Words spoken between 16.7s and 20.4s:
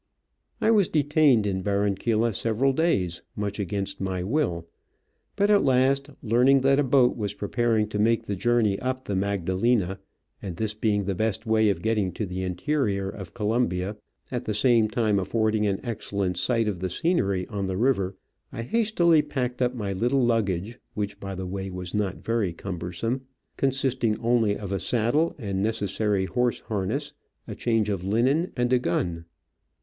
the scenery on the river, I hastily packed up my little